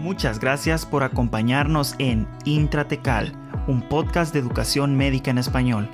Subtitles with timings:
[0.00, 3.34] Muchas gracias por acompañarnos en Intratecal,
[3.66, 5.90] un podcast de educación médica en español,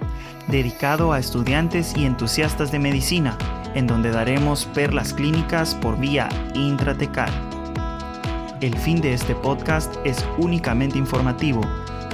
[0.47, 3.37] dedicado a estudiantes y entusiastas de medicina,
[3.75, 7.31] en donde daremos perlas clínicas por vía intratecal.
[8.61, 11.63] El fin de este podcast es únicamente informativo,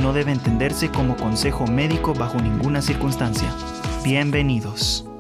[0.01, 3.55] no debe entenderse como consejo médico bajo ninguna circunstancia.
[4.03, 5.12] Bienvenidos.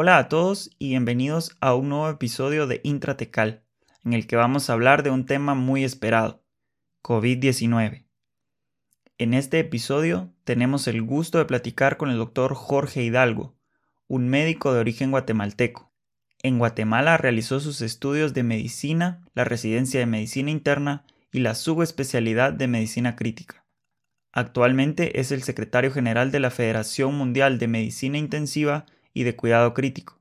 [0.00, 3.64] Hola a todos y bienvenidos a un nuevo episodio de Intratecal,
[4.04, 6.44] en el que vamos a hablar de un tema muy esperado,
[7.02, 8.06] COVID-19.
[9.18, 13.56] En este episodio tenemos el gusto de platicar con el doctor Jorge Hidalgo,
[14.06, 15.90] un médico de origen guatemalteco.
[16.44, 22.52] En Guatemala realizó sus estudios de medicina, la residencia de medicina interna y la subespecialidad
[22.52, 23.66] de medicina crítica.
[24.30, 29.74] Actualmente es el secretario general de la Federación Mundial de Medicina Intensiva y de cuidado
[29.74, 30.20] crítico,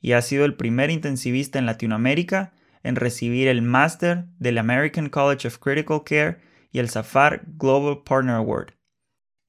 [0.00, 2.52] y ha sido el primer intensivista en Latinoamérica
[2.82, 6.38] en recibir el máster del American College of Critical Care
[6.70, 8.72] y el Safar Global Partner Award.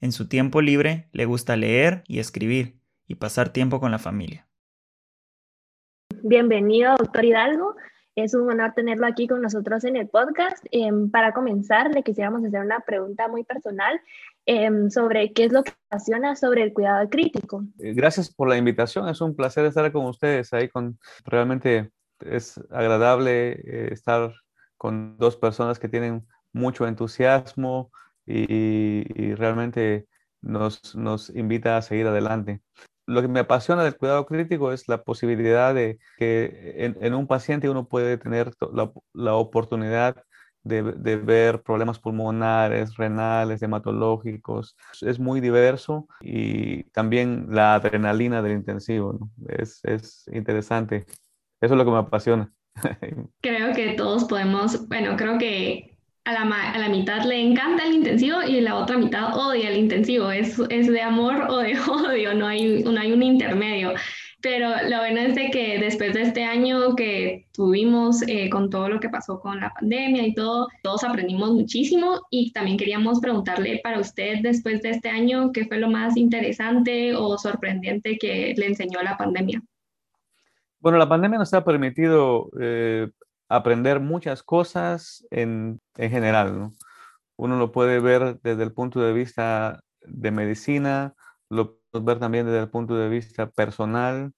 [0.01, 4.47] En su tiempo libre le gusta leer y escribir y pasar tiempo con la familia.
[6.23, 7.75] Bienvenido, doctor Hidalgo.
[8.15, 10.65] Es un honor tenerlo aquí con nosotros en el podcast.
[10.71, 14.01] Em, para comenzar, le quisiéramos hacer una pregunta muy personal
[14.45, 17.63] em, sobre qué es lo que apasiona sobre el cuidado crítico.
[17.79, 19.07] Eh, gracias por la invitación.
[19.09, 20.69] Es un placer estar con ustedes ahí.
[20.69, 24.33] Con, realmente es agradable eh, estar
[24.77, 27.91] con dos personas que tienen mucho entusiasmo
[28.25, 30.07] y, realmente
[30.41, 32.61] nos, nos invita a seguir adelante
[33.09, 37.67] lo que me apasiona del cuidado crítico es la posibilidad de que en, un paciente
[37.67, 38.51] uno puede tener
[39.13, 40.23] la, oportunidad
[40.69, 44.77] de, ver problemas pulmonares, renales, hematológicos.
[45.01, 49.29] Es muy diverso y también la adrenalina del intensivo.
[49.47, 51.05] Es, es interesante.
[51.61, 52.53] Eso es lo que me apasiona.
[53.41, 57.95] Creo que todos podemos, bueno, creo que a la, a la, mitad le encanta el
[57.95, 60.31] intensivo y la otra mitad odia el intensivo.
[60.31, 63.93] Es, es de amor o de odio, no hay, no hay un intermedio.
[64.41, 68.87] Pero lo bueno es de que después de este año que tuvimos eh, con todo
[68.87, 73.81] lo que pasó con la pandemia y todo, todos aprendimos muchísimo y también queríamos preguntarle
[73.83, 78.67] para usted después de este año qué fue lo más interesante o sorprendente que le
[78.67, 79.61] enseñó la pandemia.
[80.79, 83.09] Bueno, la pandemia nos ha permitido eh,
[83.49, 86.69] aprender muchas cosas en, en general.
[87.35, 91.13] Uno lo puede ver desde el punto de vista de medicina,
[91.49, 94.33] lo ver también desde el punto de vista personal.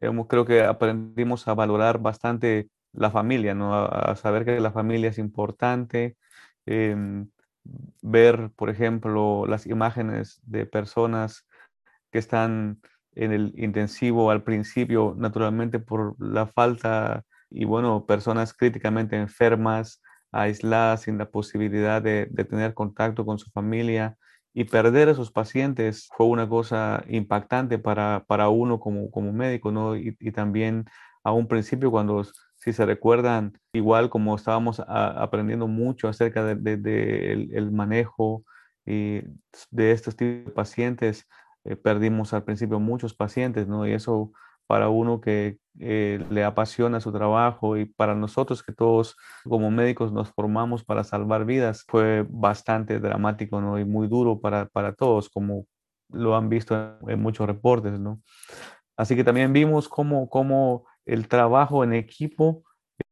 [0.00, 3.74] Creo que aprendimos a valorar bastante la familia, ¿no?
[3.74, 6.16] a, saber que la familia es importante.
[6.66, 7.30] Em,
[8.02, 11.46] ver, por ejemplo, las imágenes de personas
[12.10, 12.80] que están
[13.14, 20.02] en el intensivo al principio, naturalmente por la falta y bueno, personas críticamente enfermas,
[20.32, 24.16] aisladas, sin la posibilidad de, tener contacto con su familia.
[24.58, 29.70] Y perder a esos pacientes fue una cosa impactante para, para uno como, como médico,
[29.70, 29.94] ¿no?
[29.96, 30.86] Y, también
[31.22, 32.24] a un principio cuando,
[32.54, 38.44] si se recuerdan, igual como estábamos aprendiendo mucho acerca del de, el, manejo
[38.86, 39.20] y
[39.70, 41.28] de estos tipos de pacientes,
[41.64, 43.86] eh, perdimos al principio muchos pacientes, ¿no?
[43.86, 44.32] Y eso
[44.66, 50.10] para uno que eh, le apasiona su trabajo y para nosotros que todos como médicos
[50.12, 53.78] nos formamos para salvar vidas, fue bastante dramático ¿no?
[53.78, 55.66] y muy duro para, para todos, como
[56.10, 57.98] lo han visto en muchos reportes.
[57.98, 58.22] ¿no?
[58.96, 62.64] Así que también vimos cómo, cómo el trabajo en equipo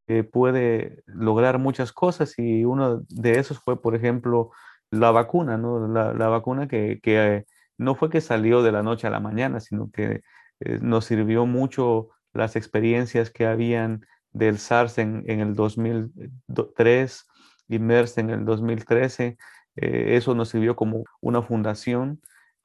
[0.06, 4.50] eh, puede lograr muchas cosas y uno de esos fue, por ejemplo,
[4.91, 5.87] la vacuna, ¿no?
[5.88, 7.44] la, vacuna que, que
[7.76, 10.22] no fue que salió de la noche a la mañana, sino que
[10.64, 17.26] eh, nos sirvió mucho las experiencias que habían del SARS en, el 2003
[17.69, 19.36] y MERS en el 2013.
[19.76, 22.20] Eh, eso nos sirvió como una fundación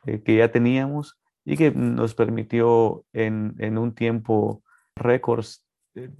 [0.05, 4.63] eh, que ya teníamos y que nos permitió en, un tiempo
[4.95, 5.45] récord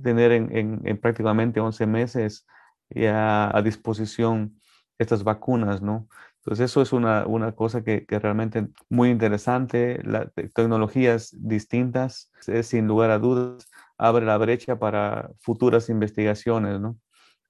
[0.03, 2.45] tener en, prácticamente 11 meses
[2.89, 4.59] ya a disposición
[4.97, 6.07] estas vacunas, ¿no?
[6.49, 10.01] Entonces eso es una, una cosa que, que, realmente muy interesante.
[10.03, 13.69] Las tecnologías distintas, es, sin lugar a dudas,
[13.99, 16.97] abre la brecha para futuras investigaciones, ¿no?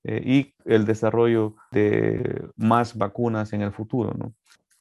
[0.04, 4.34] Eh, y el desarrollo de más vacunas en el futuro, ¿no?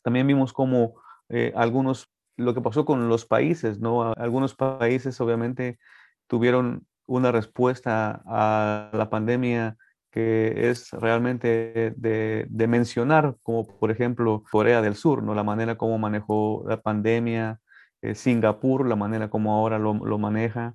[0.02, 0.94] También vimos cómo
[1.28, 4.14] eh, algunos, lo que pasó con los países, ¿no?
[4.14, 5.78] Algunos países obviamente
[6.26, 9.76] tuvieron una respuesta a la pandemia
[10.10, 15.34] que es realmente de, mencionar, como por ejemplo Corea del Sur, ¿no?
[15.34, 17.60] la manera como manejó la pandemia,
[18.02, 20.74] eh, Singapur, la manera como ahora lo, maneja,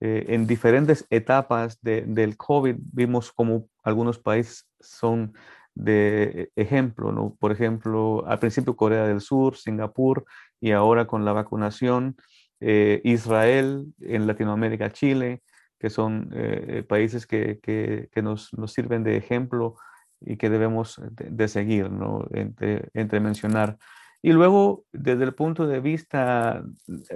[0.00, 5.32] eh, en diferentes etapas del COVID vimos como algunos países son
[5.74, 7.36] de ejemplo, ¿no?
[7.38, 10.24] Por ejemplo, al principio Corea del Sur, Singapur
[10.58, 12.16] y ahora con la vacunación,
[12.60, 15.42] eh, Israel, en Latinoamérica, Chile,
[15.78, 19.76] que son eh, países que, que, nos, nos, sirven de ejemplo
[20.20, 22.26] y que debemos de, seguir, ¿no?
[22.32, 23.78] Entre, entre mencionar.
[24.22, 26.64] Y luego, desde el punto de vista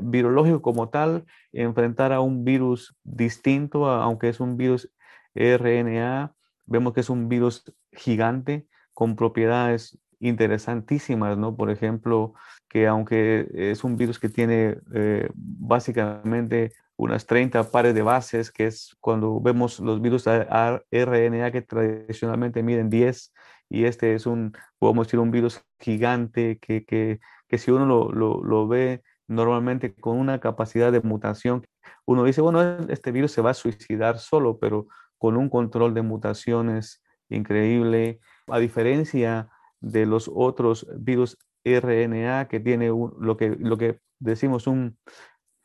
[0.02, 4.92] virológico como tal, enfrentar a un virus distinto, aunque es un virus
[5.34, 6.34] RNA,
[6.66, 11.56] vemos que es un virus gigante con propiedades interesantísimas, ¿no?
[11.56, 12.34] Por ejemplo,
[12.68, 18.66] que aunque es un virus que tiene eh, básicamente unas 30 pares de bases, que
[18.66, 23.32] es cuando vemos los virus RNA que tradicionalmente miden 10,
[23.70, 28.42] y este es un, podemos decir, un virus gigante que, que, que si uno lo,
[28.42, 31.64] lo, ve normalmente con una capacidad de mutación,
[32.04, 32.60] uno dice, bueno,
[32.90, 34.86] este virus se va a suicidar solo, pero
[35.16, 39.48] con un control de mutaciones increíble, a diferencia
[39.80, 44.98] de los otros virus RNA que tiene lo, que, lo que decimos un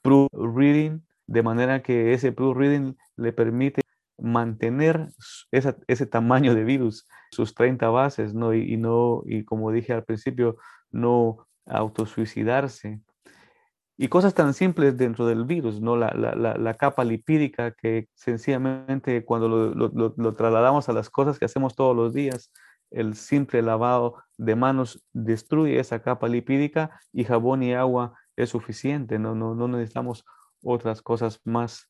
[0.01, 3.81] proof reading, de manera que ese proof reading le permite
[4.17, 5.09] mantener
[5.51, 8.53] ese tamaño de virus, sus 30 bases, ¿no?
[8.53, 10.57] Y, no, y como dije al principio,
[10.91, 13.01] no autosuicidarse.
[13.97, 15.95] Y cosas tan simples dentro del virus, ¿no?
[15.95, 21.39] La, la, la, capa lipídica que sencillamente cuando lo, lo, lo, trasladamos a las cosas
[21.39, 22.51] que hacemos todos los días,
[22.91, 29.17] el simple lavado de manos destruye esa capa lipídica y jabón y agua es suficiente,
[29.17, 30.25] no, no, no necesitamos
[30.65, 31.89] otras cosas más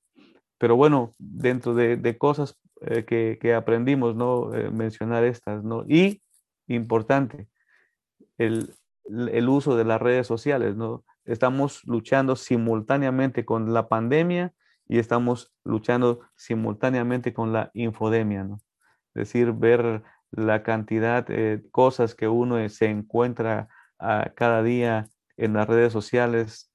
[0.58, 4.54] pero bueno, dentro de, cosas eh, que, aprendimos, ¿no?
[4.54, 5.84] Eh, mencionar estas, ¿no?
[5.88, 6.22] Y,
[6.68, 7.48] importante,
[8.38, 8.74] el,
[9.50, 11.04] uso de las redes sociales, ¿no?
[11.26, 14.54] Estamos luchando simultáneamente con la pandemia
[14.88, 18.62] y estamos luchando simultáneamente con la infodemia, ¿no?
[19.14, 23.70] Es decir, ver la cantidad de cosas que uno se encuentra
[24.00, 26.72] a cada día en las redes sociales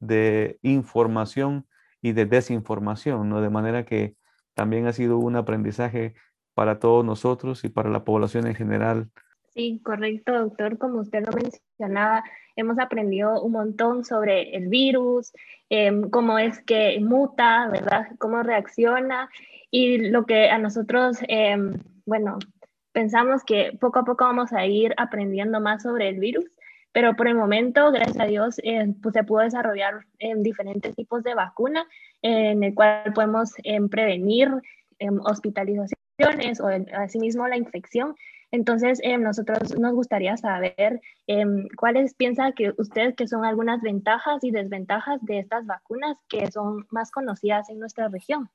[0.00, 1.66] de información
[2.02, 3.40] y de desinformación, ¿no?
[3.40, 4.14] De manera que
[4.54, 6.14] también ha sido un aprendizaje
[6.54, 9.10] para todos nosotros y para la población en general.
[9.54, 10.78] Sí, correcto, doctor.
[10.78, 12.24] Como usted lo mencionaba,
[12.56, 15.32] hemos aprendido un montón sobre el virus,
[15.68, 18.08] em, cómo es que muta, ¿verdad?
[18.18, 19.28] Cómo reacciona
[19.70, 22.38] y lo que a nosotros, em, bueno,
[22.92, 26.46] pensamos que poco a poco vamos a ir aprendiendo más sobre el virus
[26.96, 31.22] pero por el momento, gracias a Dios, eh, pues se pudo desarrollar en diferentes tipos
[31.22, 31.86] de vacuna
[32.22, 34.48] en el cual podemos em, prevenir
[34.98, 38.14] em, hospitalizaciones o asimismo la infección.
[38.50, 41.02] Entonces, em, nosotros nos gustaría saber
[41.76, 46.86] cuáles piensa que ustedes que son algunas ventajas y desventajas de estas vacunas que son
[46.88, 48.48] más conocidas en nuestra región.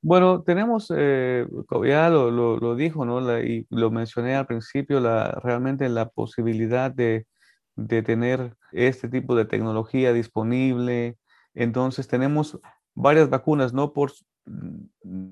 [0.00, 1.46] Bueno, tenemos, eh,
[1.84, 3.38] ya lo, lo, dijo, ¿no?
[3.38, 7.26] y lo mencioné al principio, la, realmente la posibilidad de,
[7.76, 11.18] de tener este tipo de tecnología disponible.
[11.54, 12.58] Entonces tenemos
[12.94, 13.92] varias vacunas, ¿no?
[13.92, 14.12] Por,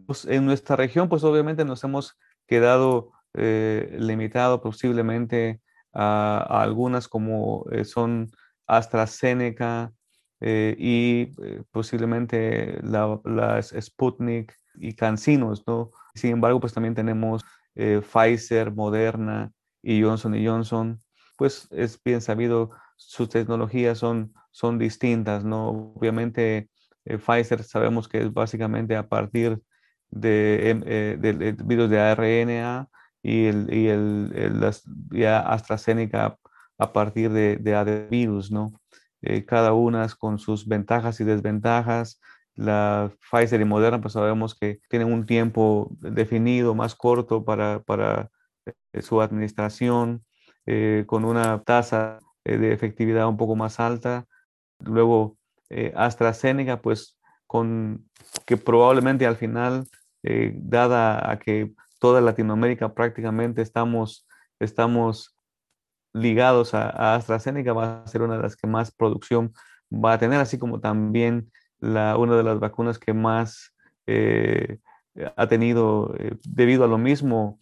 [0.07, 5.61] pues, en nuestra región, pues obviamente nos hemos quedado eh, limitado posiblemente
[5.93, 8.31] a, algunas como eh, son
[8.67, 9.93] AstraZeneca
[10.41, 11.27] eh, y
[11.71, 15.91] posiblemente las Sputnik y Cancinos, ¿no?
[16.15, 19.51] Sin embargo, pues también tenemos Pfizer, Moderna
[19.83, 21.01] y Johnson Johnson
[21.37, 25.69] pues es bien sabido, sus tecnologías son, son distintas, ¿no?
[25.97, 26.71] Obviamente
[27.05, 29.61] eh, Pfizer sabemos que es básicamente a partir
[30.11, 32.89] de, em, eh, del virus de ARNA
[33.23, 34.61] y, el, y el,
[35.11, 36.39] ya AstraZeneca
[36.79, 38.73] a partir de, de virus, ¿no?
[39.23, 42.21] Eh, cada una con sus ventajas y desventajas.
[42.57, 48.31] La Pfizer y Moderna, pues sabemos que tienen un tiempo definido, más corto para, para
[49.01, 50.25] su administración.
[50.67, 54.27] Eh, con una tasa eh, de efectividad un poco más alta.
[54.79, 55.37] Luego
[55.69, 58.09] eh, AstraZeneca, pues con
[58.47, 59.87] que probablemente al final,
[60.55, 64.27] dada a que toda Latinoamérica prácticamente estamos,
[64.59, 65.37] estamos
[66.15, 69.53] ligados a, AstraZeneca, va a ser una de las que más producción
[69.93, 73.75] va a tener, así como también la, una de las vacunas que más
[75.37, 77.61] ha tenido, debido a lo mismo,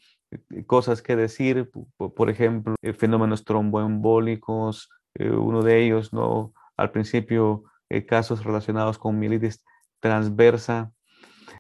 [0.67, 6.53] cosas que decir, por ejemplo, eh, fenómenos tromboembólicos, eh, uno de ellos, ¿no?
[6.77, 7.65] Al principio,
[8.07, 9.62] casos relacionados con mielitis
[10.01, 10.93] transversa,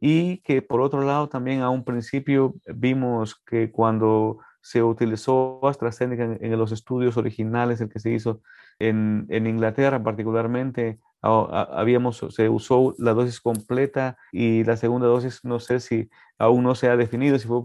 [0.00, 6.24] y que por otro lado también a un principio vimos que cuando se utilizó AstraZeneca
[6.24, 8.40] en, en los estudios originales, el que se hizo
[8.78, 15.60] en, en, Inglaterra particularmente, habíamos, se usó la dosis completa y la segunda dosis, no
[15.60, 17.62] sé si aún no se ha definido, si fue,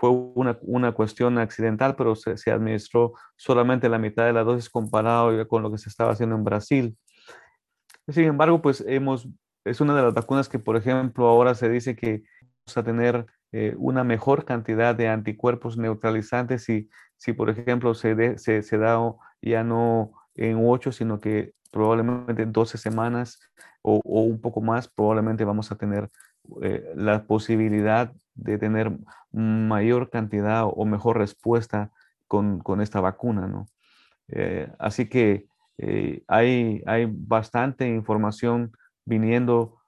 [0.00, 4.70] fue una, una cuestión accidental, pero se, se, administró solamente la mitad de la dosis
[4.70, 6.96] comparado con lo que se estaba haciendo en Brasil.
[8.08, 9.28] Sin embargo, pues hemos,
[9.62, 13.26] es una de las vacunas que, por ejemplo, ahora se dice que vamos a tener
[13.52, 16.88] eh, una mejor cantidad de anticuerpos neutralizantes si,
[17.18, 18.98] si por ejemplo, se, se, se da
[19.42, 23.38] ya no en 8, sino que probablemente en 12 semanas
[23.82, 26.10] o, un poco más, probablemente vamos a tener
[26.62, 28.92] eh, la posibilidad de tener
[29.32, 31.90] mayor cantidad o mejor respuesta
[32.26, 33.66] con, con esta vacuna, ¿no?
[34.28, 35.46] Eh, así que
[36.28, 38.72] hay, hay bastante información
[39.06, 39.78] viniendo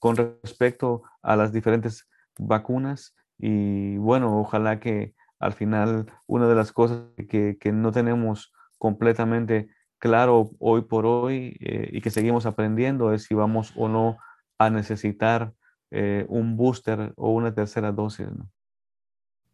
[0.00, 6.72] con respecto a las diferentes vacunas y bueno, ojalá que al final una de las
[6.72, 9.68] cosas que, que no tenemos completamente
[9.98, 14.18] claro hoy por hoy eh, y que seguimos aprendiendo es si vamos o no
[14.66, 15.54] a necesitar
[15.90, 18.26] eh, un booster o una tercera dosis.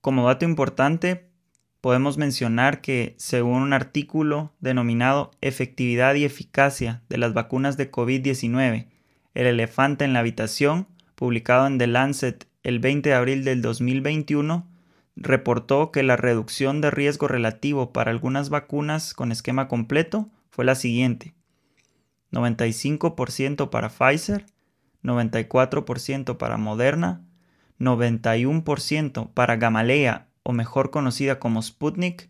[0.01, 1.31] Como dato importante,
[1.81, 8.89] podemos mencionar que según un artículo denominado Efectividad y eficacia de las vacunas de COVID-19,
[9.35, 14.69] el elefante en la habitación, publicado en The Lancet el 20 de abril del 2021,
[15.17, 20.75] reportó que la reducción de riesgo relativo para algunas vacunas con esquema completo fue la
[20.75, 21.35] siguiente.
[22.31, 24.47] 95% para Pfizer,
[25.09, 27.25] 94% para Moderna,
[27.81, 32.29] 91% para Gamaleya o mejor conocida como Sputnik,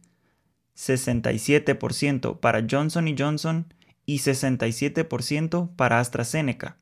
[0.77, 3.75] 67% para Johnson Johnson
[4.07, 6.77] y 67% para AstraZeneca.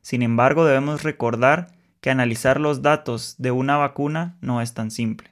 [0.00, 1.68] Sin embargo, debemos recordar
[2.00, 5.30] que analizar los datos de una vacuna no es tan simple.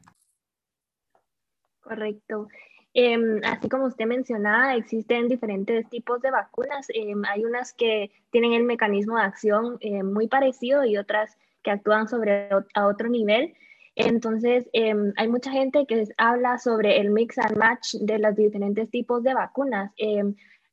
[1.81, 2.47] Correcto.
[2.93, 6.87] Em, así como usted mencionaba, existen diferentes tipos de vacunas.
[6.93, 11.71] Em, hay unas que tienen el mecanismo de acción eh, muy parecido y otras que
[11.71, 13.55] actúan sobre a otro nivel.
[13.95, 18.91] Entonces, em, hay mucha gente que habla sobre el mix and match de los diferentes
[18.91, 19.93] tipos de vacunas.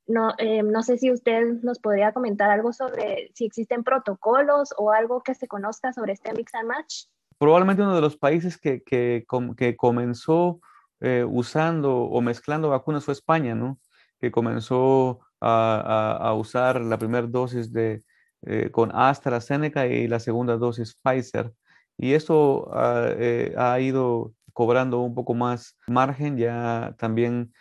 [0.07, 0.33] No,
[0.63, 5.35] no, sé si usted nos podría comentar algo sobre si existen protocolos o algo que
[5.35, 7.03] se conozca sobre este mix and match.
[7.37, 9.25] Probablemente uno de los países que, que,
[9.57, 10.61] que comenzó
[10.99, 13.79] eh, usando o mezclando vacunas fue España, ¿no?
[14.19, 18.03] Que comenzó a, a, usar la primera dosis de,
[18.43, 21.53] eh, con AstraZeneca y la segunda dosis Pfizer.
[21.97, 27.53] Y eso ah, eh, ha ido cobrando un poco más margen, ya también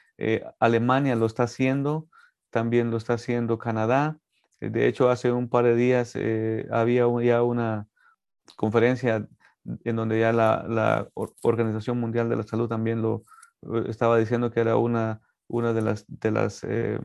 [0.61, 2.09] Alemania lo está haciendo,
[2.51, 4.19] también lo está haciendo Canadá.
[4.61, 6.15] De hecho, hace un par de días
[6.71, 7.87] había ya una
[8.57, 9.29] conferencia
[9.85, 11.09] en donde ya la, la,
[11.43, 13.25] Organización Mundial de la Salud también lo
[13.63, 16.99] eh, estaba diciendo que era una, una de las, de las eh,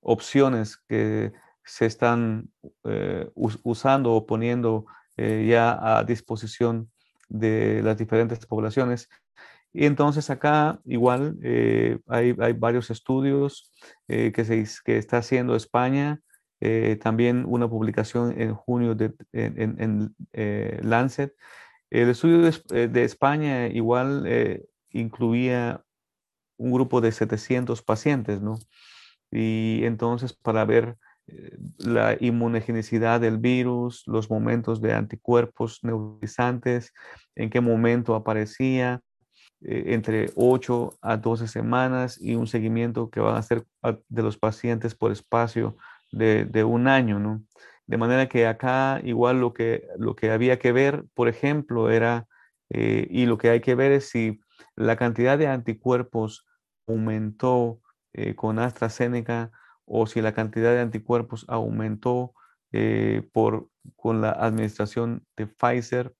[0.00, 1.32] opciones que
[1.64, 2.50] se están
[2.84, 6.90] eh, usando o poniendo ya a disposición
[7.28, 9.08] de las diferentes poblaciones.
[9.72, 11.38] Y entonces acá igual
[12.08, 13.72] hay, hay, varios estudios
[14.08, 16.20] que, se, que está haciendo España,
[17.00, 21.32] también una publicación en junio de, en, en Lancet,
[22.02, 25.84] el estudio de, España igual eh, incluía
[26.56, 28.58] un grupo de 700 pacientes, ¿no?
[29.30, 30.96] Y entonces para ver
[31.28, 36.92] eh, la inmunogenicidad del virus, los momentos de anticuerpos neutralizantes,
[37.36, 39.00] en qué momento aparecía,
[39.60, 43.64] eh, entre 8 a 12 semanas y un seguimiento que van a hacer
[44.08, 45.76] de los pacientes por espacio
[46.10, 47.44] de, de un año, ¿no?
[47.86, 52.26] De manera que acá igual lo que, lo que había que ver, por ejemplo, era,
[52.70, 54.40] eh, y lo que hay que ver es si
[54.76, 56.46] la cantidad de anticuerpos
[56.86, 57.80] aumentó
[58.14, 59.50] eh, con AstraZeneca
[59.84, 62.32] o si la cantidad de anticuerpos aumentó
[62.72, 66.14] eh, por, con la administración de Pfizer.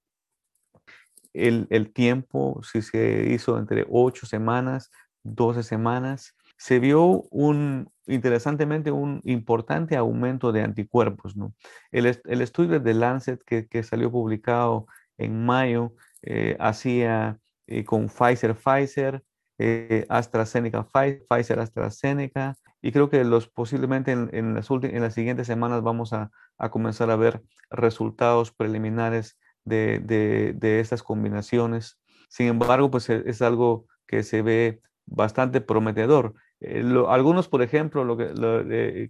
[1.33, 4.93] El, el tiempo, si se hizo entre 8 semanas,
[5.25, 11.37] 12 semanas, se vio un, interesantemente un importante aumento de anticuerpos.
[11.37, 11.55] ¿no?
[11.91, 14.87] El, estudio de Lancet que, salió publicado
[15.19, 19.23] en mayo eh, hacía eh, con Pfizer, Pfizer,
[19.59, 25.83] eh, AstraZeneca, Pfizer, AstraZeneca, y creo que los posiblemente en, las, en las siguientes semanas
[25.83, 26.31] vamos a,
[26.71, 31.99] comenzar a ver resultados preliminares de, de, estas combinaciones.
[32.29, 36.35] Sin embargo, pues es algo que se ve bastante prometedor.
[36.67, 38.31] Eh, algunos, por ejemplo, lo que,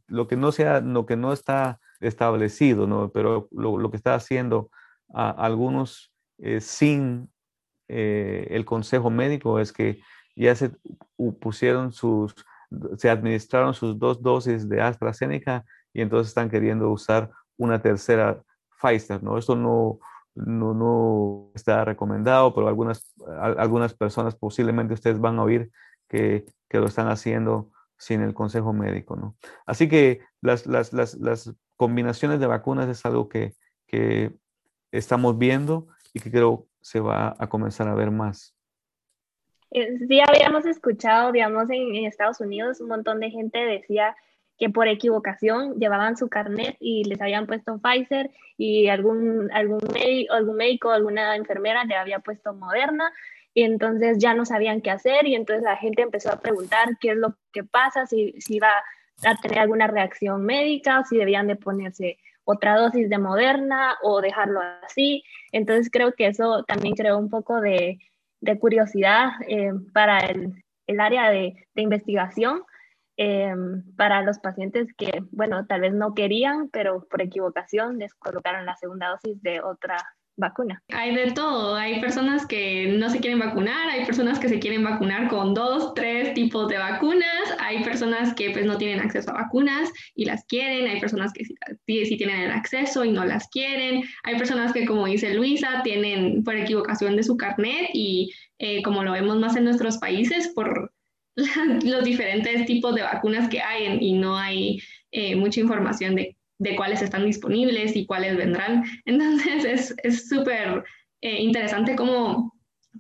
[0.09, 3.11] lo, que no sea, lo que no está establecido, ¿no?
[3.11, 4.71] pero lo, que está haciendo
[5.13, 7.31] a, algunos eh, sin
[7.87, 10.01] eh, el consejo médico es que
[10.35, 10.73] ya se
[11.41, 12.35] pusieron sus,
[12.97, 18.43] se administraron sus dos dosis de AstraZeneca y entonces están queriendo usar una tercera
[18.83, 19.39] Pfizer, ¿no?
[19.39, 20.01] Esto no,
[20.35, 25.71] no, no está recomendado, pero algunas, algunas personas posiblemente ustedes van a oír
[26.15, 26.47] que,
[26.79, 29.37] lo están haciendo sin el consejo médico, ¿no?
[29.65, 33.55] Así que las, las, las, combinaciones de vacunas es algo que,
[34.91, 38.57] estamos viendo y que creo se va a comenzar a ver más.
[39.71, 44.17] Eh, sí, habíamos escuchado, digamos, en, Estados Unidos un montón de gente decía
[44.59, 49.81] que por equivocación llevaban su carnet y les habían puesto Pfizer y algún, algún,
[50.31, 53.13] algún médico, alguna enfermera le había puesto Moderna
[53.55, 57.13] y entonces ya no sabían qué hacer y entonces la gente empezó a preguntar qué
[57.13, 58.69] es lo que pasa, si, si iba
[59.25, 64.61] a tener alguna reacción médica, si debían de ponerse otra dosis de Moderna o dejarlo
[64.85, 65.23] así.
[65.53, 67.99] Entonces creo que eso también creó un poco de,
[68.41, 72.63] de curiosidad eh, para el, el, área de, de investigación,
[73.17, 73.55] eh,
[73.97, 78.77] para los pacientes que, bueno, tal vez no querían, pero por equivocación les colocaron la
[78.77, 79.97] segunda dosis de otra
[80.37, 80.83] vacuna.
[80.93, 84.83] Hay de todo, hay personas que no se quieren vacunar, hay personas que se quieren
[84.83, 89.43] vacunar con dos, tres tipos de vacunas, hay personas que pues no tienen acceso a
[89.43, 94.03] vacunas y las quieren, hay personas que sí, tienen el acceso y no las quieren,
[94.25, 99.05] hay personas que como dice Luisa, tienen por equivocación de su carnet y eh, como
[99.05, 100.93] lo vemos más en nuestros países por
[101.85, 106.77] los diferentes tipos de vacunas que hay y no hay eh, mucha información de de
[106.77, 108.85] cuáles están disponibles y cuáles vendrán.
[109.05, 110.85] Entonces es súper
[111.21, 112.53] eh, interesante cómo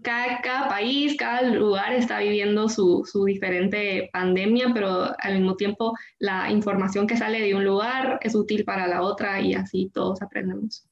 [0.02, 5.94] cada, cada, país, cada lugar está viviendo su, su, diferente pandemia, pero al mismo tiempo
[6.18, 10.20] la información que sale de un lugar es útil para la otra y así todos
[10.20, 10.88] aprendemos.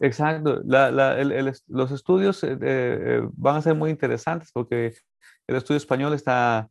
[0.00, 0.62] Exacto.
[0.64, 4.94] La, la, el, los estudios eh, eh, van a ser muy interesantes porque
[5.46, 6.70] el estudio español está,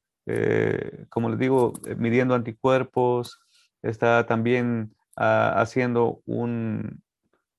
[1.09, 3.39] como les digo, midiendo anticuerpos,
[3.81, 7.01] está también haciendo un,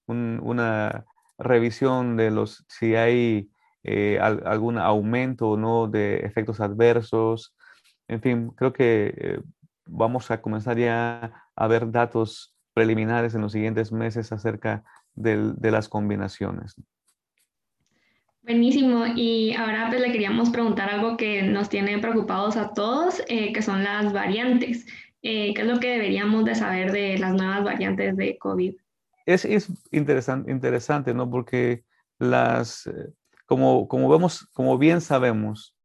[0.06, 1.04] una
[1.38, 3.50] revisión de los si hay
[3.84, 7.54] eh, algún aumento o no de efectos adversos.
[8.09, 9.40] En fin, creo que eh,
[9.87, 15.88] vamos a comenzar ya a ver datos preliminares en los siguientes meses acerca de las
[15.88, 16.76] combinaciones.
[18.48, 19.04] Buenísimo.
[19.14, 23.61] Y ahora pues le queríamos preguntar algo que nos tiene preocupados a todos, eh, que
[23.61, 24.87] son las variantes.
[25.22, 28.74] Eh, ¿Qué es lo que deberíamos de saber de las nuevas variantes de COVID?
[29.26, 31.28] Es, es interesante, ¿no?
[31.28, 31.85] Porque
[32.18, 33.12] las, eh,
[33.46, 35.76] como, como vemos, como bien sabemos,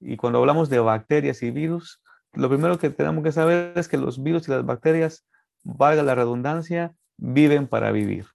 [0.00, 3.98] y cuando hablamos de bacterias y virus, lo primero que tenemos que saber es que
[3.98, 5.26] los virus y las bacterias,
[5.62, 8.26] valga la redundancia, viven para vivir.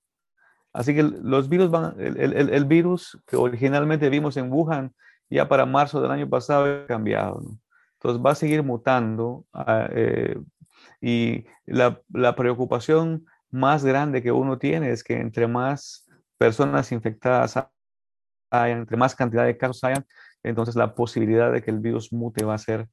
[0.71, 4.93] Así que los virus van, el, el, el virus que originalmente vimos en Wuhan,
[5.30, 7.41] ya para marzo del año pasado ha cambiado.
[7.41, 7.60] ¿no?
[7.97, 10.38] Entonces va a seguir mutando ah, eh,
[11.01, 12.01] y la,
[12.36, 16.07] preocupación más grande que uno tiene es que entre más
[16.38, 17.57] personas infectadas
[18.49, 20.05] hayan, entre más cantidad de casos hayan,
[20.43, 22.88] entonces la posibilidad de que el virus mute va a ser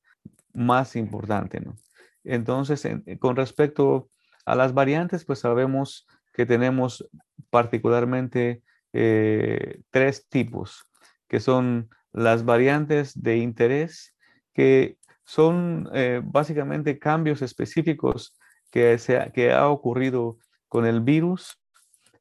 [0.52, 1.60] más importante.
[1.60, 1.76] ¿no?
[2.24, 2.88] Entonces,
[3.18, 4.08] con respecto
[4.46, 7.08] a las variantes, pues sabemos que tenemos
[7.50, 8.62] particularmente
[8.92, 10.86] eh, tres tipos,
[11.28, 14.13] que son las variantes de interés,
[14.54, 18.36] que son eh, básicamente cambios específicos
[18.70, 20.38] que, se, que ha ocurrido
[20.68, 21.60] con el virus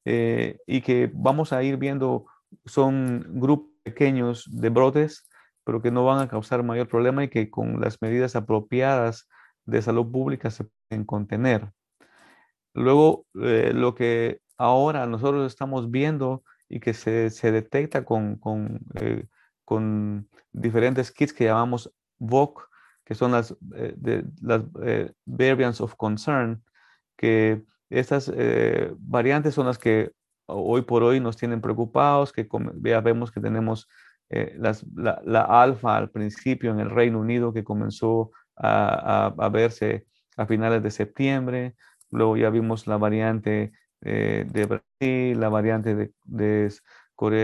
[0.05, 2.25] eh, y que vamos a ir viendo,
[2.65, 5.29] son grupos pequeños de brotes,
[5.63, 9.27] pero que no van a causar mayor problema y que con las medidas apropiadas
[9.65, 11.71] de salud pública se pueden contener.
[12.73, 18.79] Luego, eh, lo que ahora nosotros estamos viendo y que se, se detecta con, con,
[19.63, 21.93] con diferentes kits que llamamos
[22.23, 22.69] VOC,
[23.05, 26.63] que son las, eh, de, las eh, variants of concern,
[27.17, 30.11] que estas eh, variantes son las que
[30.45, 32.47] hoy por hoy nos tienen preocupados, que
[32.81, 33.87] ya vemos que tenemos
[34.55, 40.07] las, la, la, alfa al principio en el Reino Unido que comenzó a, a, verse
[40.37, 41.75] a finales de septiembre,
[42.09, 44.65] luego ya vimos la variante de
[44.99, 46.71] Brasil, la variante de, de,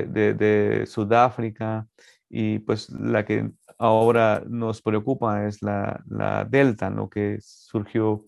[0.07, 1.87] de, de Sudáfrica
[2.29, 8.25] y pues la que ahora nos preocupa es la, la Delta, lo que surgió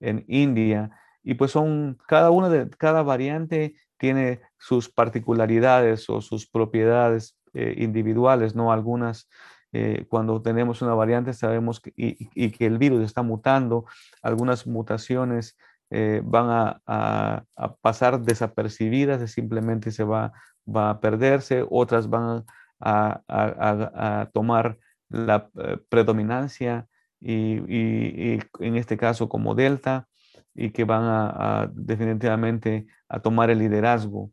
[0.00, 0.90] en India.
[1.22, 7.74] Y pues son, cada una de, cada variante tiene sus particularidades o sus propiedades eh,
[7.78, 8.72] individuales, ¿no?
[8.72, 9.28] Algunas,
[9.72, 13.86] eh, cuando tenemos una variante sabemos que, y, que el virus está mutando,
[14.22, 15.56] algunas mutaciones
[15.90, 20.32] eh, van a, a, pasar desapercibidas, simplemente se va,
[20.66, 22.44] va a perderse, otras van a,
[22.80, 24.78] a tomar
[25.14, 26.86] la eh, predominancia
[27.20, 30.08] y, en este caso como delta,
[30.54, 34.30] y que van a, definitivamente a tomar el liderazgo.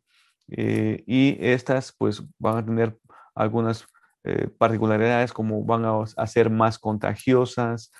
[0.48, 2.98] Eh, y estas pues van a tener
[3.34, 3.86] algunas
[4.24, 7.90] eh, particularidades como van a, ser más contagiosas,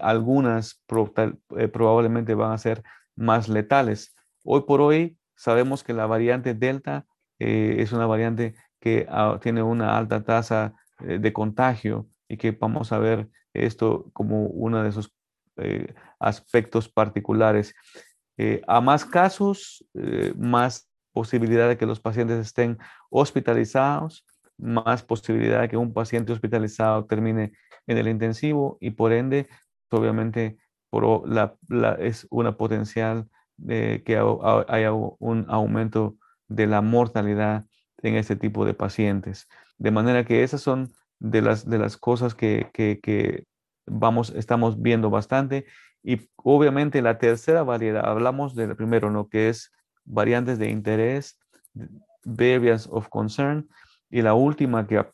[0.00, 0.82] algunas
[1.72, 2.82] probablemente van a ser
[3.16, 4.14] más letales.
[4.44, 7.06] Hoy por hoy sabemos que la variante Delta
[7.38, 12.98] es una variante que ah, tiene una alta tasa de contagio y que vamos a
[12.98, 15.14] ver esto como uno de esos
[15.56, 17.74] eh, aspectos particulares.
[18.36, 22.78] Eh, a más casos, eh, más posibilidad de que los pacientes estén
[23.10, 24.26] hospitalizados,
[24.58, 27.52] más posibilidad de que un paciente hospitalizado termine
[27.86, 29.48] en el intensivo y por ende,
[29.90, 30.58] obviamente,
[31.26, 31.56] la,
[32.00, 36.16] es una potencial de que haya un aumento
[36.48, 37.66] de la mortalidad
[38.02, 39.48] en este tipo de pacientes.
[39.78, 43.44] De manera que esas son de las, de las cosas que, que,
[43.86, 45.66] vamos, estamos viendo bastante.
[46.02, 49.28] Y obviamente la tercera variedad, hablamos del primero, ¿no?
[49.28, 49.72] Que es
[50.04, 51.38] variantes de interés,
[52.24, 53.68] variants of concern.
[54.10, 55.04] Y la última que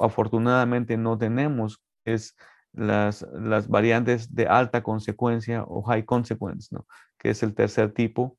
[0.00, 2.36] afortunadamente no tenemos es
[2.72, 6.86] las, las variantes de alta consecuencia o high consequence, ¿no?
[7.18, 8.36] Que es el tercer tipo.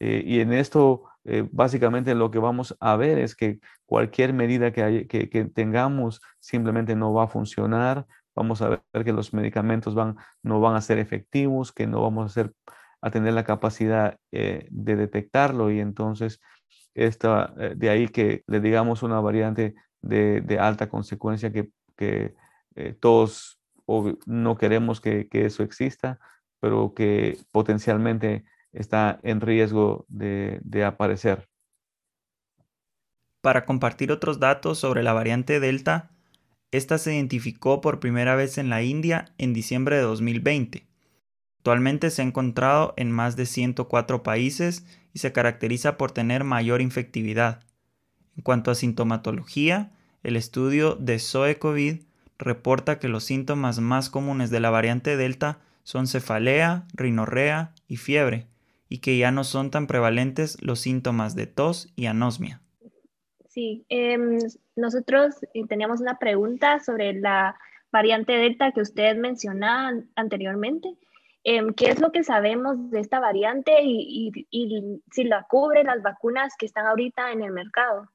[0.00, 4.72] Eh, y en esto, eh, básicamente lo que vamos a ver es que cualquier medida
[4.72, 8.06] que, tengamos simplemente no va a funcionar.
[8.34, 9.94] Vamos a ver que los medicamentos
[10.42, 15.70] no van a ser efectivos, que no vamos a, tener la capacidad eh, de detectarlo.
[15.70, 16.40] Y entonces
[16.98, 23.60] eh, de ahí que le digamos una variante de, alta consecuencia que, eh, todos
[24.26, 26.18] no queremos que, eso exista,
[26.60, 31.48] pero que potencialmente está en riesgo de, de aparecer.
[33.40, 36.10] Para compartir otros datos sobre la variante Delta,
[36.70, 40.86] esta se identificó por primera vez en la India en diciembre de 2020.
[41.58, 46.80] Actualmente se ha encontrado en más de 104 países y se caracteriza por tener mayor
[46.80, 47.64] infectividad.
[48.36, 52.02] En cuanto a sintomatología, el estudio de SOE-COVID
[52.38, 58.46] reporta que los síntomas más comunes de la variante Delta son cefalea, rinorrea y fiebre,
[58.88, 62.62] y que ya no son tan prevalentes los síntomas de tos y anosmia.
[63.48, 64.38] Sí, em,
[64.76, 67.56] nosotros eh, teníamos una pregunta sobre la
[67.90, 70.96] variante Delta que usted mencionaba anteriormente.
[71.44, 74.32] Em, ¿Qué es lo que sabemos de esta variante y,
[75.10, 78.08] si la cubre las vacunas que están ahorita en el mercado?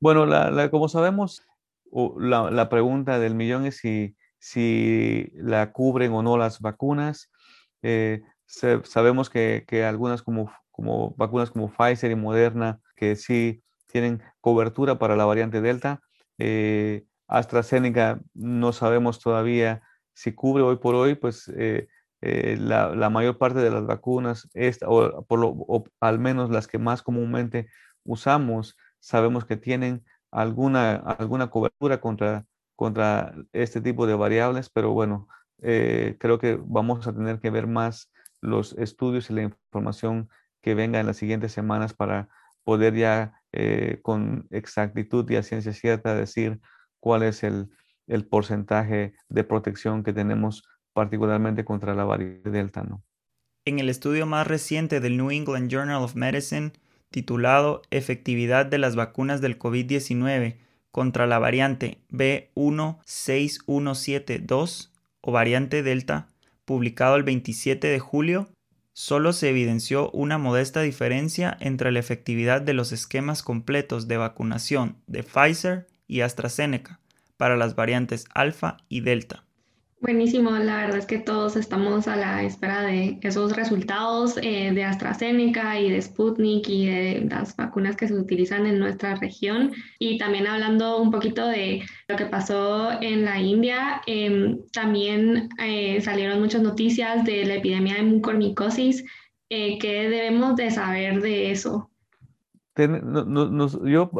[0.00, 0.26] Bueno,
[0.70, 1.42] como sabemos,
[1.90, 7.30] la, pregunta del millón es si, si la cubren o no las vacunas.
[7.82, 10.50] Eh, sabemos que, algunas como,
[11.16, 16.00] vacunas como Pfizer y Moderna, que sí tienen cobertura para la variante Delta.
[16.38, 19.82] Eh, AstraZeneca no sabemos todavía
[20.14, 21.88] si cubre hoy por hoy, pues eh,
[22.22, 24.48] eh, la, mayor parte de las vacunas,
[24.86, 27.68] o, por lo, al menos las que más comúnmente
[28.04, 35.28] usamos, sabemos que tienen alguna, alguna cobertura contra, contra este tipo de variables, pero bueno,
[35.60, 40.28] creo que vamos a tener que ver más los estudios y la información
[40.60, 42.28] que venga en las siguientes semanas para
[42.64, 46.60] poder ya eh, con exactitud y a ciencia cierta decir
[47.00, 47.70] cuál es el,
[48.28, 52.82] porcentaje de protección que tenemos particularmente contra la variante Delta.
[52.82, 53.02] ¿no?
[53.64, 56.72] En el estudio más reciente del New England Journal of Medicine,
[57.10, 60.58] titulado Efectividad de las vacunas del COVID-19
[60.90, 66.28] contra la variante B16172 o variante Delta,
[66.68, 68.50] publicado el 27 de julio,
[68.92, 74.98] solo se evidenció una modesta diferencia entre la efectividad de los esquemas completos de vacunación
[75.06, 77.00] de Pfizer y AstraZeneca
[77.38, 79.46] para las variantes alfa y delta.
[80.00, 84.84] Buenísimo, la verdad es que todos estamos a la espera de esos resultados eh, de
[84.84, 89.72] AstraZeneca y de Sputnik y de las vacunas que se utilizan en nuestra región.
[89.98, 96.00] Y también hablando un poquito de lo que pasó en la India, em, también eh,
[96.00, 99.04] salieron muchas noticias de la epidemia de mucormicosis.
[99.50, 101.90] Eh, ¿Qué debemos de saber de eso?
[102.76, 104.12] yo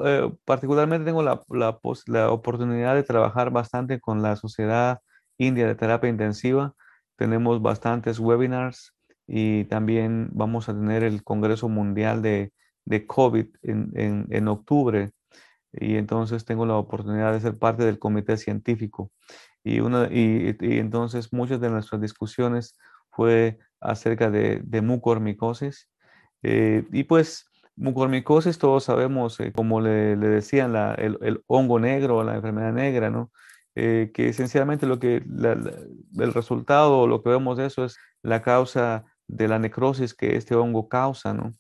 [0.45, 4.99] particularmente tengo la, la, la oportunidad de trabajar bastante con la sociedad
[5.39, 6.75] India de terapia intensiva.
[7.17, 8.95] Tenemos bastantes webinars
[9.27, 12.53] y también vamos a tener el Congreso Mundial de,
[12.85, 15.11] de COVID en, en, octubre.
[15.73, 19.13] Y entonces tengo la oportunidad de ser parte del comité científico.
[19.63, 22.77] Y, una, y, entonces muchas de nuestras discusiones
[23.11, 25.89] fue acerca de, de mucormicosis.
[26.43, 31.79] Eh, y pues mucormicosis todos sabemos, eh, como le, le decían, la, el, el, hongo
[31.79, 33.31] negro, la enfermedad negra, ¿no?
[33.81, 39.05] Eh, que esencialmente lo que el resultado lo que vemos de eso es la causa
[39.29, 41.55] de la necrosis que este hongo causa, ¿no?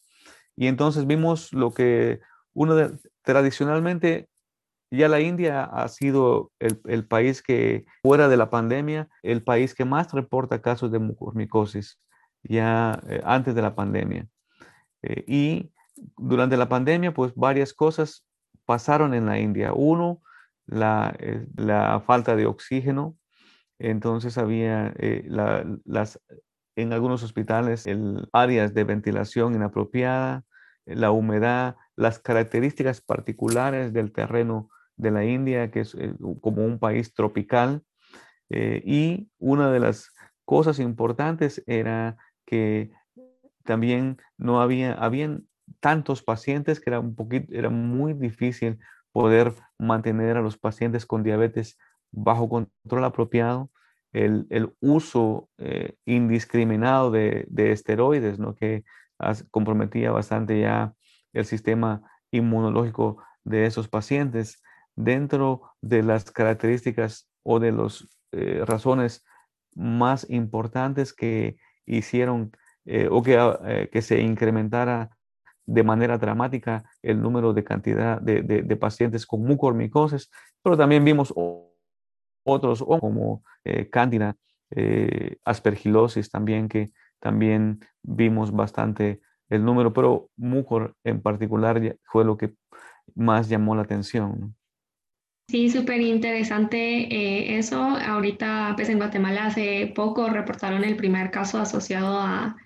[0.57, 2.19] Y entonces vimos lo que
[2.55, 4.29] uno de, tradicionalmente
[4.91, 9.85] ya la India ha sido el, país que, fuera de la pandemia, el país que
[9.85, 12.01] más reporta casos de mucormicosis,
[12.43, 14.27] ya eh, antes de la pandemia.
[15.03, 15.73] Eh, y
[16.17, 18.27] durante la pandemia, pues varias cosas
[18.65, 19.73] pasaron en la India.
[19.73, 20.21] Uno,
[20.69, 23.17] la, eh, la falta de oxígeno.
[23.81, 24.95] Entonces había
[25.85, 26.21] las,
[26.77, 27.87] en algunos hospitales
[28.33, 30.45] áreas de ventilación inapropiada,
[30.85, 36.79] la humedad, las características particulares del terreno de la India, que es eh, como un
[36.79, 37.83] país tropical.
[38.51, 40.13] Eh, y una de las
[40.45, 42.91] cosas importantes era que
[43.65, 45.47] también no había, habían
[45.81, 48.79] tantos pacientes que era un poquito, era muy difícil
[49.13, 51.79] poder mantener a los pacientes con diabetes
[52.11, 53.71] bajo control apropiado,
[54.13, 58.55] el, uso eh, indiscriminado de, de, esteroides, ¿no?
[58.55, 58.85] que
[59.51, 60.95] comprometía bastante ya
[61.33, 64.63] el sistema inmunológico de esos pacientes
[64.97, 69.25] dentro de las características o de las eh, razones
[69.75, 72.53] más importantes que hicieron
[72.85, 75.11] eh, o que, que, se incrementara
[75.69, 80.31] de manera dramática el número de cantidad de, de, pacientes con mucormicosis,
[80.63, 81.33] pero también vimos
[82.45, 83.43] otros como
[83.91, 84.35] cándida,
[85.45, 92.55] aspergilosis también, que también vimos bastante el número, pero mucor en particular fue lo que
[93.15, 94.55] más llamó la atención.
[95.51, 97.81] Sí, súper interesante eh, eso.
[97.81, 102.57] Ahorita, pues en Guatemala hace poco reportaron el primer caso asociado a,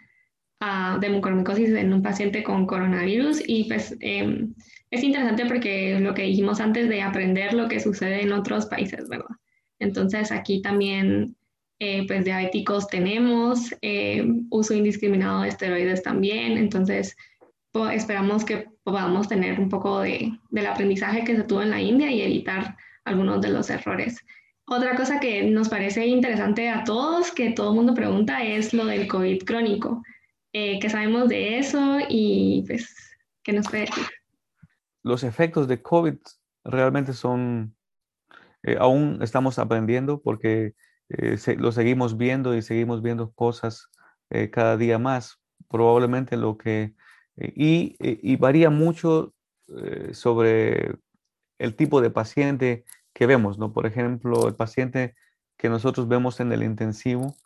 [0.64, 4.54] a de mucormicosis en un paciente con coronavirus y pues em,
[4.92, 9.08] es interesante porque lo que dijimos antes de aprender lo que sucede en otros países,
[9.08, 9.34] ¿verdad?
[9.80, 11.34] Entonces aquí también,
[11.80, 17.16] eh, pues diabéticos tenemos, eh, uso indiscriminado de esteroides también, entonces
[17.92, 22.08] esperamos que podamos tener un poco de, del aprendizaje que se tuvo en la India
[22.08, 24.24] y evitar algunos de los errores.
[24.68, 28.86] Otra cosa que nos parece interesante a todos, que todo el mundo pregunta, es lo
[28.86, 30.02] del COVID crónico.
[30.52, 32.94] Eh, ¿Qué sabemos de eso y pues,
[33.42, 34.04] qué nos puede decir?
[35.02, 36.16] Los efectos de COVID
[36.64, 37.74] realmente son,
[38.62, 40.74] eh, aún estamos aprendiendo porque
[41.08, 43.88] eh, lo seguimos viendo y seguimos viendo cosas
[44.50, 45.38] cada día más.
[45.68, 46.94] Probablemente lo que
[47.36, 47.52] eh,
[48.00, 49.34] eh, y, varía mucho
[49.68, 50.96] eh, sobre
[51.58, 52.84] el tipo de paciente
[53.14, 53.72] que vemos, ¿no?
[53.72, 55.14] Por ejemplo, el paciente
[55.56, 57.36] que nosotros vemos en el intensivo,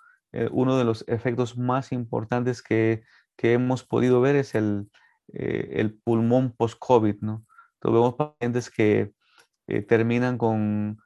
[0.51, 3.03] uno de los efectos más importantes que,
[3.37, 4.91] que hemos podido ver es el,
[5.29, 7.47] el pulmón post-COVID, ¿no?
[7.75, 9.13] Entonces vemos pacientes que
[9.89, 10.99] terminan con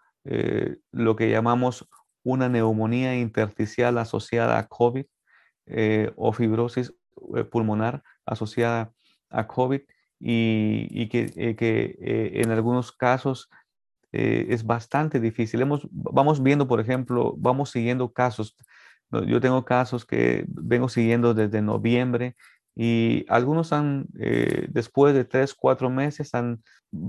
[0.93, 1.89] lo que llamamos
[2.23, 5.07] una neumonía intersticial asociada a COVID
[6.17, 6.93] o fibrosis
[7.51, 8.93] pulmonar asociada
[9.31, 9.83] a COVID
[10.19, 13.49] y, que, eh, eh, en algunos casos
[14.13, 15.63] eh, es bastante difícil.
[15.63, 18.57] Hemos, vamos viendo, por ejemplo, vamos siguiendo casos.
[19.27, 22.37] Yo tengo casos que vengo siguiendo desde noviembre
[22.77, 24.07] y algunos han,
[24.69, 26.63] después de tres, cuatro meses, han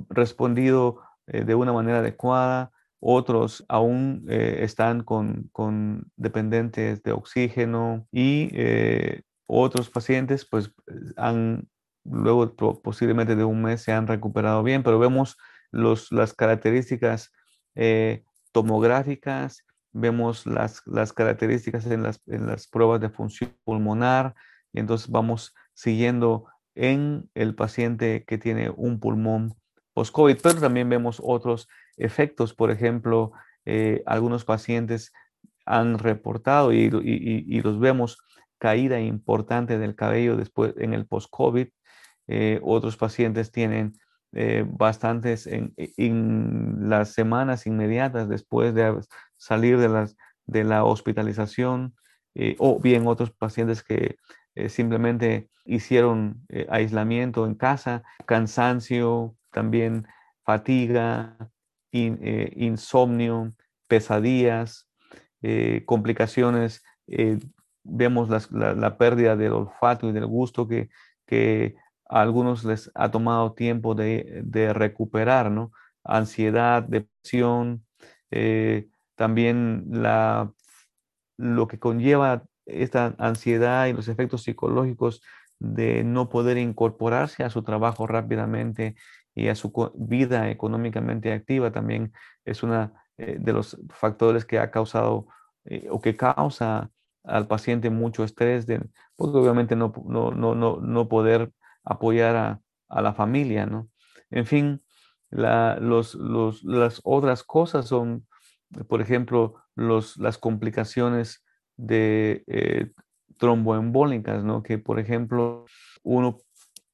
[0.10, 2.72] respondido de una manera adecuada.
[3.00, 8.50] Otros aún están con, con, dependientes de oxígeno y
[9.54, 10.74] otros pacientes, pues,
[11.18, 11.68] han,
[12.06, 15.38] luego posiblemente de un mes se han recuperado bien, pero vemos
[15.72, 17.34] los, las características
[17.76, 24.36] eh, tomográficas, vemos las, las características en las, en las pruebas de función pulmonar,
[24.74, 29.54] y entonces vamos siguiendo en el paciente que tiene un pulmón
[29.94, 33.32] post-COVID, pero también vemos otros efectos, por ejemplo,
[33.66, 35.12] eh, algunos pacientes
[35.66, 38.18] han reportado y, y, y, los vemos
[38.58, 41.68] caída importante del cabello después en el post-COVID.
[42.28, 43.94] Eh, otros pacientes tienen
[44.34, 45.74] eh, bastantes en,
[46.90, 49.02] las semanas inmediatas después de
[49.42, 50.08] salir de,
[50.46, 51.96] de la hospitalización,
[52.36, 54.18] eh, o bien otros pacientes que
[54.68, 60.06] simplemente hicieron aislamiento en casa, cansancio, también
[60.44, 61.38] fatiga,
[61.94, 63.54] insomnio,
[63.88, 64.90] pesadillas,
[65.86, 66.84] complicaciones
[67.84, 70.90] vemos la, pérdida del olfato y del gusto que,
[71.26, 71.76] que
[72.12, 75.72] a algunos les ha tomado tiempo de, recuperar, ¿no?
[76.04, 77.86] Ansiedad, depresión,
[78.32, 78.90] eh,
[79.22, 80.52] también la,
[81.38, 85.22] lo que conlleva esta ansiedad y los efectos psicológicos
[85.60, 88.96] de no poder incorporarse a su trabajo rápidamente
[89.36, 92.14] y a su vida económicamente activa también
[92.46, 95.28] es uno eh, de los factores que ha causado
[95.66, 96.90] eh, o que causa
[97.24, 98.82] al paciente mucho estrés, de,
[99.16, 101.52] porque obviamente no, no, no, no poder
[101.84, 103.88] apoyar a, a, la familia, ¿no?
[104.32, 104.82] En fin,
[105.30, 108.26] la, los, los, las otras cosas son,
[108.88, 111.44] por ejemplo, los, las complicaciones
[111.78, 112.92] de eh,
[113.38, 114.64] tromboembólicas, ¿no?
[114.64, 115.66] Que, por ejemplo,
[116.04, 116.38] uno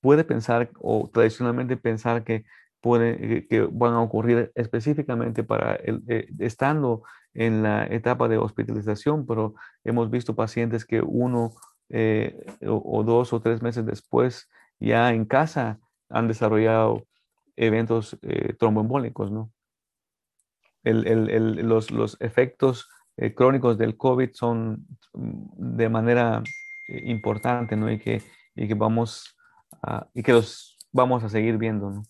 [0.02, 2.46] puede pensar o tradicionalmente pensar que,
[2.82, 8.38] puede, eh, que van a ocurrir específicamente para el, eh, estando en la etapa de
[8.38, 11.54] hospitalización, pero hemos visto pacientes que uno
[12.68, 17.06] o, dos o tres meses después ya en casa han desarrollado
[17.56, 18.18] eventos
[18.58, 19.52] tromboembólicos, ¿no?
[20.84, 26.44] Los, los efectos eh, crónicos del COVID son mm, de manera
[26.88, 27.92] eh, importante, ¿no?
[27.92, 28.22] Y que,
[28.56, 29.36] y que vamos
[29.82, 32.04] a, y que los vamos a seguir viendo, ¿no?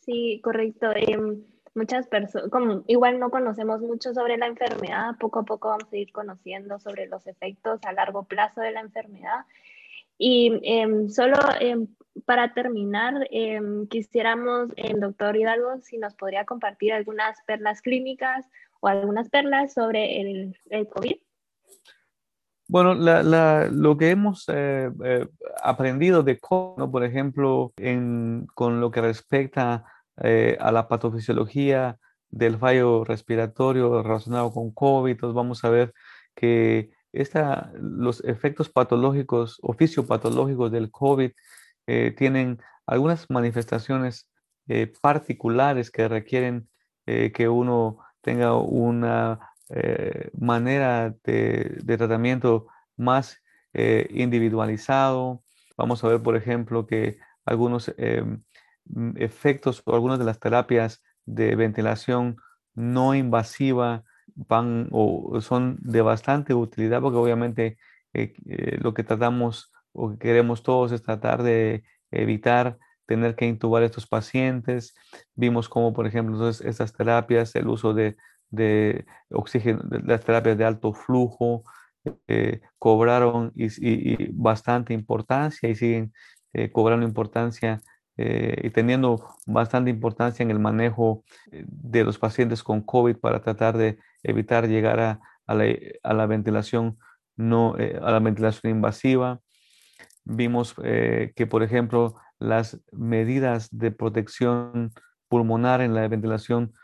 [0.00, 0.90] Sí, correcto.
[0.94, 1.42] Em,
[1.74, 2.50] muchas personas,
[2.86, 7.06] igual no conocemos mucho sobre la enfermedad, poco a poco vamos a ir conociendo sobre
[7.06, 9.46] los efectos a largo plazo de la enfermedad.
[10.18, 11.86] Y em, solo em,
[12.26, 13.14] para terminar,
[13.88, 18.44] quisiéramos, el doctor Hidalgo, si nos podría compartir algunas perlas clínicas
[18.80, 21.16] o algunas perlas sobre el, COVID?
[22.66, 25.26] Bueno, lo que hemos eh, eh,
[25.62, 27.72] aprendido de COVID, por ejemplo,
[28.54, 29.84] con lo que respecta
[30.22, 35.94] eh, a la patofisiología del fallo respiratorio relacionado con COVID, entonces vamos a ver
[36.34, 41.30] que esta, los efectos patológicos o fisiopatológicos del COVID
[42.16, 44.30] tienen algunas manifestaciones
[45.00, 46.68] particulares que requieren
[47.06, 49.40] que uno tenga una
[49.70, 53.42] eh, manera de, tratamiento más
[53.74, 55.42] eh, individualizado.
[55.76, 58.22] Vamos a ver, por ejemplo, que algunos eh,
[58.84, 62.38] mm, efectos o algunas de las terapias de ventilación
[62.74, 64.04] no invasiva
[64.48, 67.78] van o son de bastante utilidad porque obviamente
[68.80, 73.86] lo que tratamos o que queremos todos es tratar de evitar tener que intubar a
[73.86, 74.94] estos pacientes.
[75.34, 78.16] Vimos como, por ejemplo, entonces, estas terapias, el uso de,
[78.50, 81.64] de oxígeno, las terapias de alto flujo,
[82.26, 86.12] eh, cobraron y, bastante importancia y siguen
[86.52, 87.80] eh, cobrando importancia
[88.16, 93.76] eh, y teniendo bastante importancia en el manejo de los pacientes con COVID para tratar
[93.76, 95.20] de evitar llegar a,
[95.54, 96.98] la, ventilación
[97.36, 99.40] no a la ventilación invasiva.
[100.24, 104.92] Vimos que, por ejemplo, las medidas de protección
[105.28, 106.74] pulmonar en la ventilación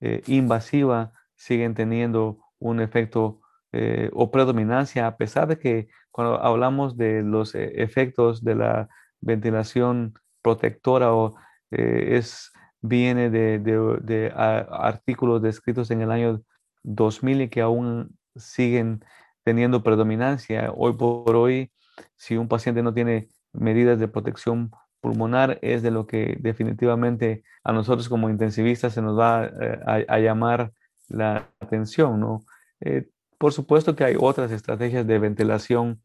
[0.00, 3.40] eh, invasiva siguen teniendo un efecto
[3.72, 8.88] eh, o predominancia, a pesar de que cuando hablamos de los eh, efectos de la
[9.20, 11.34] ventilación protectora o
[11.70, 12.52] es,
[12.82, 16.42] viene de, artículos descritos en el año
[16.82, 19.04] 2000 y que aún siguen
[19.44, 20.72] teniendo predominancia.
[20.74, 21.70] Hoy por hoy,
[22.16, 24.70] si un paciente no tiene medidas de protección
[25.02, 30.18] pulmonar es de lo que definitivamente a nosotros como intensivistas se nos va eh, a,
[30.20, 30.72] llamar
[31.08, 32.44] la atención, ¿no?
[32.80, 36.00] Eh, por supuesto que hay otras estrategias de ventilación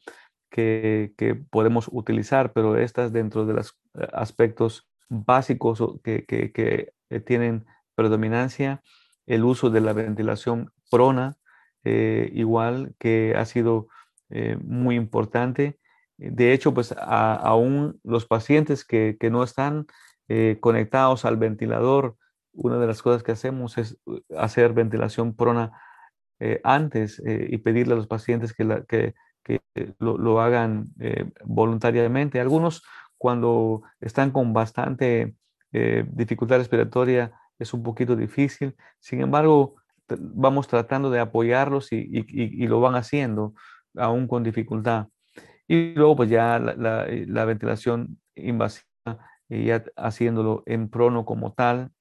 [0.49, 1.13] que,
[1.51, 6.93] podemos utilizar, pero estas dentro de los eh, aspectos básicos que, que,
[7.25, 8.81] tienen predominancia,
[9.27, 11.37] el uso de la ventilación prona,
[11.83, 13.87] igual que ha sido
[14.59, 15.79] muy importante
[16.17, 19.85] de hecho, pues aún los pacientes que, no están
[20.27, 22.17] eh, conectados al ventilador,
[22.53, 23.99] una de las cosas que hacemos es
[24.35, 25.79] hacer ventilación prona
[26.39, 29.13] eh, antes eh, y pedirle a los pacientes que,
[29.99, 30.87] lo, hagan
[31.45, 32.41] voluntariamente.
[32.41, 32.83] Algunos
[33.17, 35.35] cuando están con bastante
[35.71, 38.76] dificultad respiratoria es un poquito difícil.
[39.00, 39.76] Sin embargo,
[40.10, 43.54] vamos tratando de apoyarlos y lo van haciendo
[43.96, 45.08] aún con dificultad.
[45.67, 48.86] Y luego pues ya la, eh, ventilación invasiva,
[49.50, 51.91] y ya haciéndolo en prono como tal.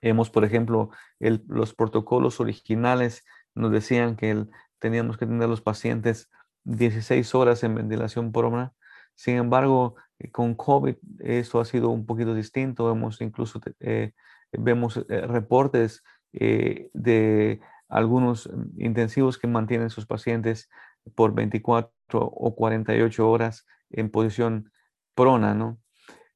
[0.00, 3.24] Hemos, por ejemplo, los protocolos originales
[3.54, 4.46] nos decían que
[4.78, 6.30] teníamos que tener los pacientes
[6.64, 8.72] 16 horas en ventilación prona.
[9.14, 12.90] Sin embargo, eh, con COVID eso ha sido un poquito distinto.
[12.90, 14.12] Hemos incluso, eh,
[14.52, 16.02] vemos reportes
[16.32, 20.68] de algunos mm, intensivos que mantienen sus pacientes
[21.14, 24.72] por 24 o 48 horas en posición
[25.14, 25.78] prona, ¿no?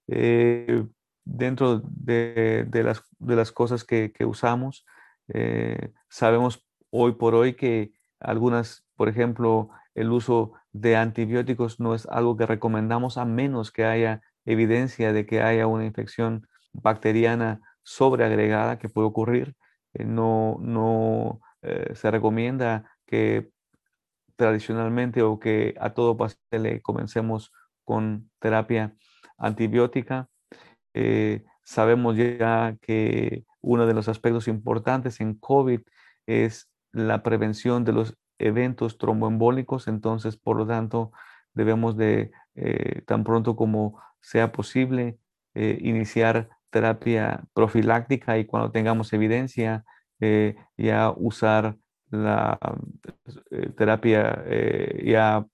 [0.07, 0.87] Eh,
[1.25, 4.87] dentro de, las, de, las, cosas que, usamos,
[5.29, 12.07] eh, sabemos hoy por hoy que algunas, por ejemplo, el uso de antibióticos no es
[12.07, 18.79] algo que recomendamos a menos que haya evidencia de que haya una infección bacteriana sobreagregada
[18.79, 19.55] que puede ocurrir.
[19.95, 21.41] Eh, no no
[21.95, 23.51] se recomienda que
[24.39, 27.53] tradicionalmente o que a todo paciente le comencemos
[27.85, 28.95] con terapia
[29.37, 30.29] antibiótica.
[30.95, 35.81] Eh, sabemos ya que uno de los aspectos importantes en COVID
[36.27, 41.13] es la prevención de los eventos tromboembólicos, entonces por lo tanto
[41.55, 45.19] debemos de eh, tan pronto como sea posible
[45.55, 49.85] eh, iniciar terapia profiláctica y cuando tengamos evidencia
[50.77, 51.77] ya usar
[52.11, 52.59] la
[53.77, 54.45] terapia
[55.05, 55.47] ya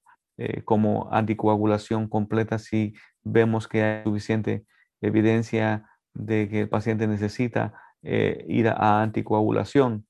[0.65, 4.65] como anticoagulación completa si vemos que hay suficiente
[5.03, 10.07] evidencia de que el paciente necesita eh, ir a anticoagulación.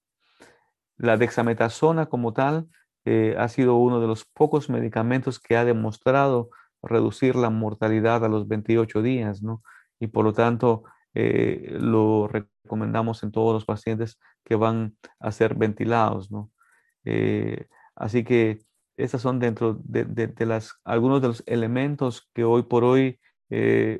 [0.97, 2.69] La dexametasona como tal
[3.05, 6.51] eh, ha sido uno de los pocos medicamentos que ha demostrado
[6.83, 9.63] reducir la mortalidad a los 28 días, ¿no?
[9.99, 10.85] Y por lo tanto
[11.15, 16.51] eh, lo recomendamos en todos los pacientes que van a ser ventilados, ¿no?
[17.97, 18.61] así que
[18.97, 23.21] estas son dentro de, las, algunos de los elementos que hoy por hoy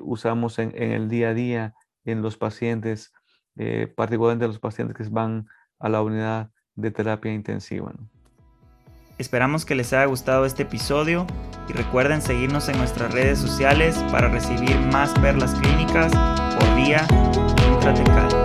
[0.01, 1.75] usamos en, en el día a día
[2.05, 3.11] en los pacientes,
[3.57, 5.47] eh, particularmente los pacientes que van
[5.79, 7.91] a la unidad de terapia intensiva.
[9.17, 11.25] Esperamos que les haya gustado este episodio
[11.69, 16.11] y recuerden seguirnos en nuestras redes sociales para recibir más perlas clínicas
[16.57, 17.07] por vía
[17.73, 18.44] intratecal.